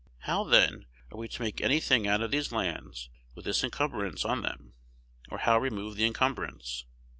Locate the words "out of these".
2.07-2.51